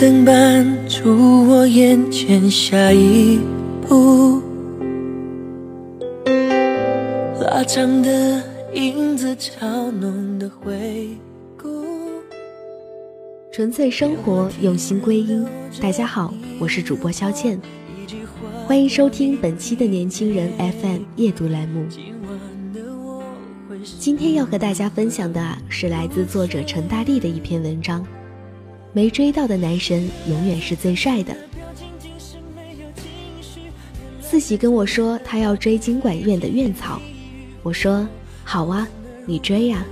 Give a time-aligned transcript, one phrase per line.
[0.00, 3.38] 灯伴出我眼前下一
[3.86, 4.40] 步，
[7.38, 8.42] 拉长的
[8.72, 11.06] 影子，嘲弄的回
[11.54, 11.68] 顾。
[13.52, 15.46] 纯粹生活，用心归因。
[15.82, 17.60] 大家好，我是主播肖倩，
[18.66, 21.84] 欢迎收听本期的年轻人 FM 夜读栏目。
[23.98, 28.02] 今天要和大家分享的是来自作者陈大力的一篇文章。
[28.92, 31.36] 没追到的男神永远是最帅的。
[34.20, 37.00] 四喜跟我说他要追经管院的院草，
[37.62, 38.06] 我说
[38.44, 38.86] 好啊，
[39.26, 39.84] 你追呀。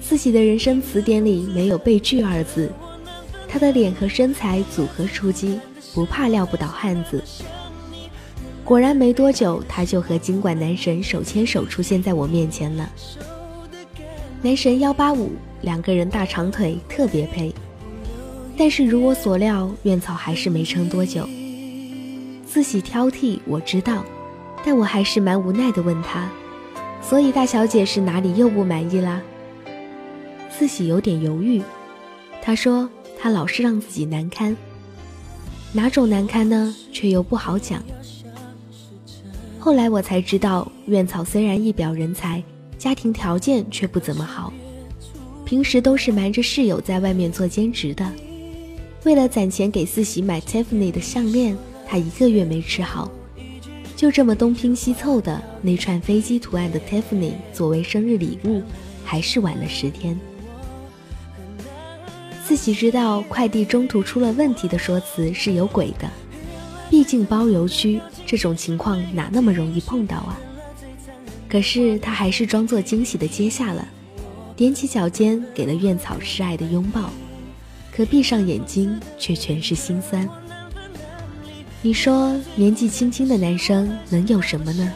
[0.00, 2.70] 四喜的人生词典里没有被拒二字，
[3.48, 5.58] 他的脸和身材组合出击，
[5.94, 7.22] 不怕撂不倒汉子。
[8.62, 12.90] 果然没多久，他就和经管男神手牵手出现在我面前了。
[14.42, 17.50] 男神幺八五，两个人大长腿特别配。
[18.56, 21.28] 但是如我所料，院草还是没撑多久。
[22.46, 24.04] 自喜挑剔，我知道，
[24.64, 26.30] 但我还是蛮无奈的问他
[27.02, 29.20] ：“所以大小姐是哪里又不满意啦？”
[30.56, 31.60] 自喜有点犹豫，
[32.40, 32.88] 他说
[33.18, 34.56] ：“他老是让自己难堪，
[35.72, 36.72] 哪种难堪呢？
[36.92, 37.82] 却又不好讲。”
[39.58, 42.40] 后来我才知道，院草虽然一表人才，
[42.78, 44.52] 家庭条件却不怎么好，
[45.44, 48.08] 平时都是瞒着室友在外面做兼职的。
[49.04, 51.56] 为了攒钱给四喜买 Tiffany 的项链，
[51.86, 53.10] 他一个月没吃好，
[53.94, 58.62] 就这么东拼西凑的那串飞机图案的 Tiffany 作为生日礼物，
[59.04, 60.18] 还是晚了十天。
[62.46, 66.10] 四喜知道快递中途出了问题的说辞是有鬼的，
[66.88, 70.40] 毕竟包邮区这种情况哪那么容易碰到啊？
[71.46, 73.86] 可是他还是装作惊喜的接下了，
[74.56, 77.10] 踮起脚尖给了院草示爱的拥抱。
[77.94, 80.28] 可闭上眼睛，却全是心酸。
[81.80, 84.92] 你说年纪轻轻的男生能有什么呢？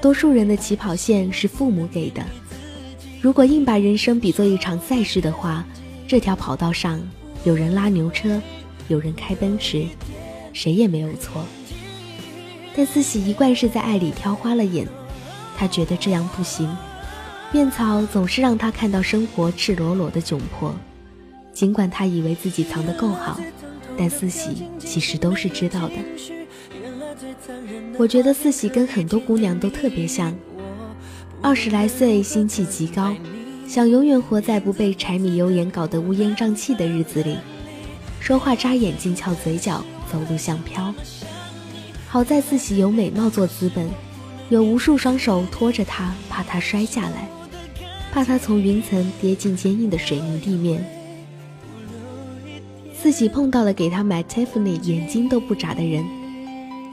[0.00, 2.24] 多数人的起跑线是父母给的。
[3.20, 5.64] 如果硬把人生比作一场赛事的话，
[6.08, 6.98] 这条跑道上
[7.44, 8.40] 有人拉牛车，
[8.88, 9.84] 有人开奔驰，
[10.54, 11.44] 谁也没有错。
[12.74, 14.86] 但四喜一贯是在爱里挑花了眼，
[15.58, 16.74] 他觉得这样不行。
[17.52, 20.74] 面草总是让他看到生活赤裸裸的窘迫。
[21.56, 23.40] 尽管他以为自己藏得够好，
[23.96, 25.94] 但四喜其实都是知道的。
[27.96, 30.36] 我觉得四喜跟很多姑娘都特别像，
[31.40, 33.16] 二十来岁，心气极高，
[33.66, 37.38] 想永远活在不被柴米油盐搞得乌烟瘴气的日子里。
[38.20, 40.94] 说话扎眼睛，翘嘴角，走路像飘。
[42.06, 43.88] 好在四喜有美貌做资本，
[44.50, 47.30] 有无数双手托着她，怕她摔下来，
[48.12, 50.84] 怕她从云层跌进坚硬的水泥地面。
[53.06, 56.04] 自己碰到了给他买 Tiffany 眼睛都不眨的人，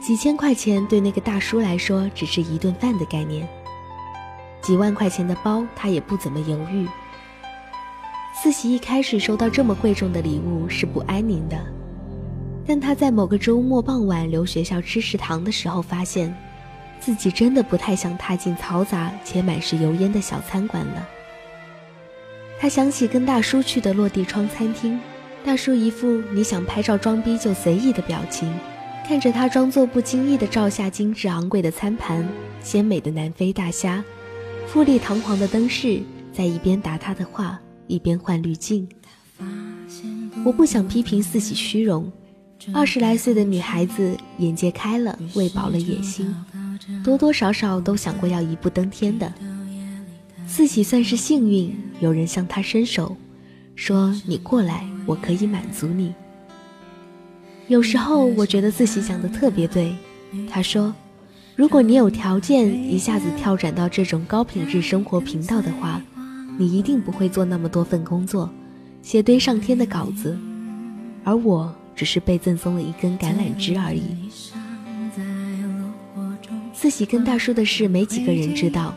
[0.00, 3.48] 几千块钱对那个大叔来说只是一顿饭的概念。
[4.62, 6.86] 几万块钱的包他也不怎么犹豫。
[8.32, 11.58] 四喜一开始收到这么贵重的礼物是不安宁的，
[12.64, 16.32] 但他在某个周末傍晚留学校吃食堂的时候，发现
[17.00, 21.08] 自己真的不太想踏进嘈杂且满是油烟的小餐馆了。
[22.60, 24.96] 他想起跟大叔去的落地窗餐厅。
[25.44, 28.50] 大叔一副你想拍照装逼就随意的表情，
[29.06, 32.26] 看着他装作不经意的照下精致昂贵的餐盘、
[32.62, 34.02] 鲜美的南非大虾、
[34.66, 36.00] 富丽堂皇的灯饰，
[36.32, 38.88] 在一边答他的话，一边换滤镜。
[40.46, 42.10] 我不想批评四喜虚荣，
[42.72, 46.34] 二十来岁的女孩子眼界开了，喂饱了野心，
[47.04, 49.30] 多多少少都想过要一步登天的。
[50.46, 53.14] 四喜算是幸运，有人向他伸手。
[53.76, 56.14] 说你过来，我可以满足你。
[57.68, 59.94] 有时候我觉得自己讲的特别对。
[60.50, 60.92] 他说，
[61.54, 66.02] 如果你有条件一下子跳转到这种高品质生活频道的话，
[66.58, 68.50] 你一定不会做那么多份工作，
[69.00, 70.36] 写堆上天的稿子，
[71.22, 74.02] 而我只是被赠送了一根橄榄枝而已。
[76.72, 78.94] 四喜跟大叔的事，没几个人知道。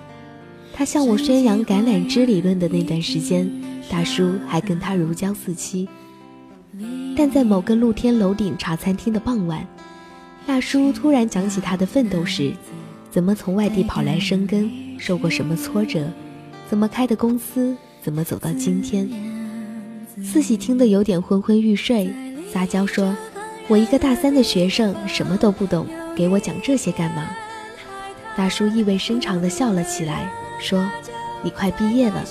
[0.73, 3.49] 他向我宣扬橄榄枝理论的那段时间，
[3.89, 5.87] 大叔还跟他如胶似漆。
[7.15, 9.65] 但在某个露天楼顶茶餐厅的傍晚。
[10.45, 12.53] 大叔突然讲起他的奋斗史，
[13.11, 16.07] 怎么从外地跑来生根，受过什么挫折，
[16.69, 19.09] 怎么开的公司，怎么走到今天。
[20.23, 22.09] 四喜听得有点昏昏欲睡，
[22.49, 23.13] 撒娇说
[23.67, 25.85] ：“我一个大三的学生，什么都不懂，
[26.15, 27.27] 给我讲这些干嘛？”
[28.37, 30.31] 大叔意味深长地笑了起来，
[30.61, 30.89] 说
[31.43, 32.23] ：“你快毕业了，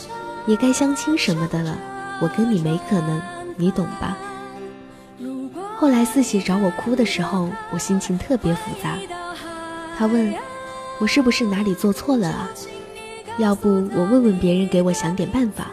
[0.47, 1.77] 也该相亲什么的了，
[2.21, 3.21] 我跟你没可能，
[3.57, 4.17] 你懂吧？”
[5.77, 8.97] 后来四喜找我哭的时候，我心情特别复杂。
[9.99, 10.35] 他问
[10.99, 12.49] 我是不是哪里做错了啊？
[13.39, 15.71] 要不我问问别人，给我想点办法。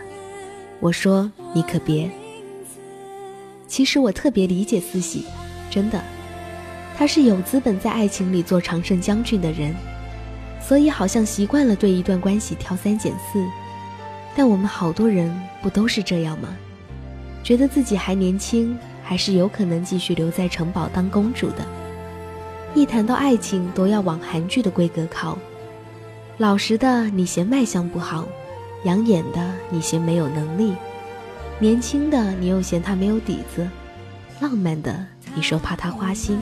[0.82, 2.12] 我说你可别。
[3.68, 5.26] 其实我特别理解四喜，
[5.70, 6.02] 真的，
[6.98, 9.74] 他是有资本在爱情里做常胜将军的人，
[10.62, 13.42] 所以好像习惯了对一段关系挑三拣四。
[14.36, 16.50] 但我们好多人不都是这样吗？
[17.44, 18.78] 觉得自己还年轻。
[19.06, 21.58] 还是有可能继续留在城堡当公主的。
[22.74, 25.38] 一谈到爱情，都要往韩剧的规格靠。
[26.38, 28.24] 老实的，你嫌卖相不好；
[28.86, 30.72] 养眼的，你嫌没有能力；
[31.60, 33.68] 年轻的，你又嫌他没有底子；
[34.40, 36.40] 浪漫的，你说怕他花心。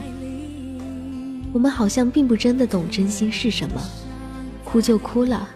[1.52, 3.82] 我们好像并不真的懂真心是什么，
[4.64, 5.48] 哭就哭了，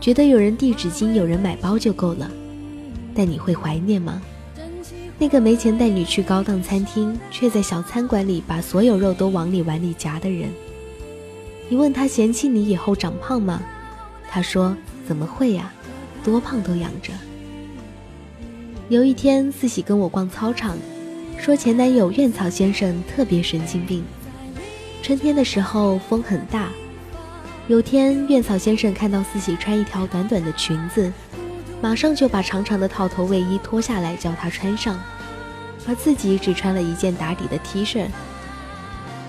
[0.00, 2.30] 觉得有人递纸巾、有人买包就够了。
[3.14, 4.22] 但你会怀念吗？
[5.18, 10.48] 那个没钱带你去高档餐厅，却在小餐馆里把所有肉都往你碗里夹的人。
[11.68, 13.60] 你问他嫌弃你以后长胖吗？
[14.30, 15.72] 他说怎么会呀，
[16.22, 17.12] 多胖都养着。
[18.88, 20.78] 有一天，四喜跟我逛操场，
[21.36, 24.04] 说前男友院草先生特别神经病。
[25.02, 26.68] 春天的时候风很大，
[27.68, 31.12] 有天院草先生看到四喜穿一条短短的裙子。
[31.82, 34.98] 马上就把长长的套头卫衣脱下来叫他穿上，
[35.86, 38.06] 而自己只穿了一件打底的 T 恤。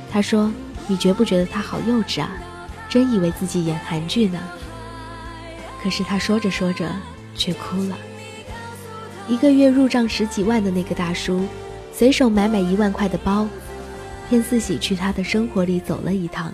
[0.09, 0.51] 他说
[0.87, 2.31] ：“你觉不觉得他好幼稚啊？
[2.87, 4.39] 真以为自己演韩剧呢。”
[5.83, 6.89] 可是他说着说着
[7.35, 7.97] 却哭了。
[9.27, 11.45] 一个月入账十几万的那个大叔，
[11.93, 13.47] 随手买买一万块的包，
[14.29, 16.51] 骗四喜去他的生活里走了一趟，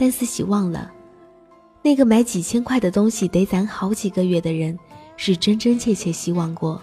[0.00, 0.90] 但四喜忘了。
[1.82, 4.78] 那个买几千块的东西得攒好几个月的人，
[5.18, 6.80] 是真真切切希望过，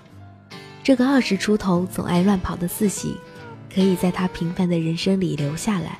[0.83, 3.17] 这个二十出头总爱乱跑的四喜，
[3.73, 5.97] 可以在他平凡的人生里留下来，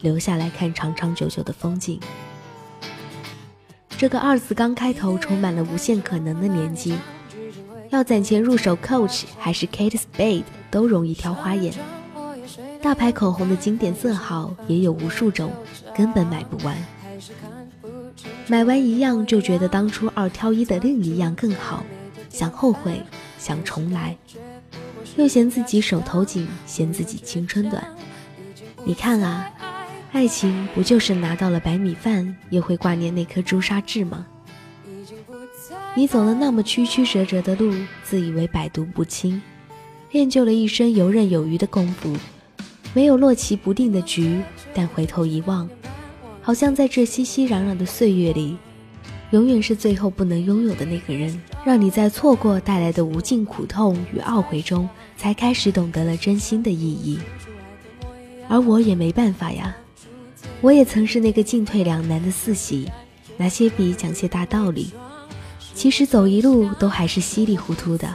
[0.00, 2.00] 留下来看长长久久的风景。
[3.96, 6.96] 这个二字刚开头充满了无限可能的年纪，
[7.90, 11.72] 要攒钱入手 Coach 还是 Kate Spade 都容易挑花眼。
[12.80, 15.52] 大牌口红的经典色号也有无数种，
[15.94, 16.76] 根本买不完。
[18.46, 21.84] 买完一样就觉得当初二挑一的另一样更好，
[22.30, 23.02] 想后悔，
[23.38, 24.16] 想重来，
[25.16, 27.84] 又嫌自己手头紧，嫌自己青春短。
[28.84, 29.50] 你看啊，
[30.12, 34.26] 爱情不就是拿到了白米饭，又会挂念那颗朱砂痣吗？
[35.94, 39.42] 你走了那么曲曲折折的路，自以为百毒不侵，
[40.12, 42.16] 练就了一身游刃有余的功夫，
[42.98, 44.42] 没有落棋不定的局，
[44.74, 45.70] 但回头一望。
[46.42, 48.56] 好像在这熙熙攘攘的岁月里，
[49.30, 57.20] 永远是最后不能拥有的那个人，让你在错过带来的无尽苦痛与懊悔中，才开始懂得了真心的意义。
[58.48, 59.76] 而我也没办法呀，
[60.60, 62.90] 我也曾是那个进退两难的四喜，
[63.36, 64.90] 拿些笔讲些大道理，
[65.72, 68.12] 其实走一路都还是稀里糊涂的。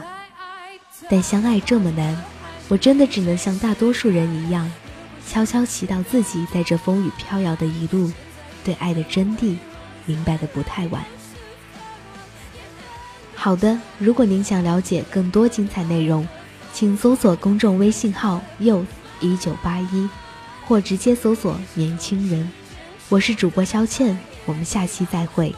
[1.08, 2.22] 但相爱这么难，
[2.68, 4.70] 我真的只能像大多数人一样，
[5.28, 8.10] 悄悄祈祷自己在这风雨飘摇的一路。
[8.64, 9.56] 对爱的真谛，
[10.06, 11.04] 明白的不太晚。
[13.34, 16.26] 好的，如果您想了解更多精彩内容，
[16.72, 18.86] 请搜索公众微信号 “youth
[19.20, 20.08] 一九八一”，
[20.64, 22.50] 或直接搜索“年轻人”。
[23.10, 25.54] 我是主播肖倩，我们下期再会。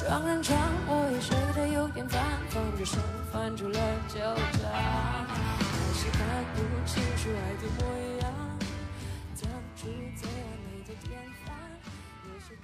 [0.00, 0.56] 双人床，
[0.88, 2.98] 我也睡得有点烦，放着声
[3.30, 3.78] 翻出了
[4.08, 7.84] 旧账，还是看不清楚爱的模
[8.22, 8.32] 样，
[9.42, 9.44] 当
[9.76, 11.52] 初最完美的典范，
[12.24, 12.56] 也是。